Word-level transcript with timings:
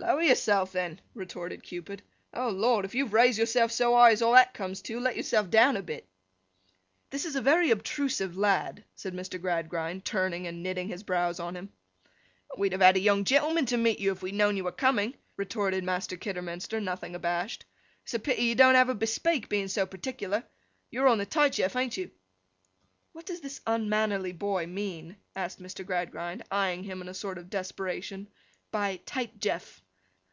'Lower 0.00 0.22
yourself, 0.22 0.70
then,' 0.70 1.00
retorted 1.12 1.64
Cupid. 1.64 2.02
'Oh 2.32 2.50
Lord! 2.50 2.84
if 2.84 2.94
you've 2.94 3.12
raised 3.12 3.36
yourself 3.36 3.72
so 3.72 3.96
high 3.96 4.12
as 4.12 4.22
all 4.22 4.32
that 4.34 4.54
comes 4.54 4.80
to, 4.82 5.00
let 5.00 5.16
yourself 5.16 5.50
down 5.50 5.76
a 5.76 5.82
bit.' 5.82 6.06
'This 7.10 7.24
is 7.24 7.34
a 7.36 7.40
very 7.40 7.72
obtrusive 7.72 8.36
lad!' 8.38 8.84
said 8.94 9.12
Mr. 9.12 9.40
Gradgrind, 9.42 10.04
turning, 10.04 10.46
and 10.46 10.62
knitting 10.62 10.86
his 10.86 11.02
brows 11.02 11.40
on 11.40 11.56
him. 11.56 11.72
'We'd 12.56 12.70
have 12.72 12.80
had 12.80 12.96
a 12.96 13.00
young 13.00 13.24
gentleman 13.24 13.66
to 13.66 13.76
meet 13.76 13.98
you, 13.98 14.12
if 14.12 14.22
we 14.22 14.30
had 14.30 14.36
known 14.36 14.56
you 14.56 14.62
were 14.62 14.70
coming,' 14.70 15.16
retorted 15.36 15.82
Master 15.82 16.16
Kidderminster, 16.16 16.80
nothing 16.80 17.16
abashed. 17.16 17.64
'It's 18.04 18.14
a 18.14 18.20
pity 18.20 18.42
you 18.44 18.54
don't 18.54 18.76
have 18.76 18.88
a 18.88 18.94
bespeak, 18.94 19.48
being 19.48 19.66
so 19.66 19.84
particular. 19.84 20.44
You're 20.92 21.08
on 21.08 21.18
the 21.18 21.26
Tight 21.26 21.54
Jeff, 21.54 21.74
ain't 21.74 21.96
you?' 21.96 22.12
'What 23.14 23.26
does 23.26 23.40
this 23.40 23.60
unmannerly 23.66 24.32
boy 24.32 24.68
mean,' 24.68 25.16
asked 25.34 25.60
Mr. 25.60 25.84
Gradgrind, 25.84 26.44
eyeing 26.52 26.84
him 26.84 27.02
in 27.02 27.08
a 27.08 27.14
sort 27.14 27.36
of 27.36 27.50
desperation, 27.50 28.28
'by 28.70 29.00
Tight 29.04 29.40
Jeff? 29.40 29.82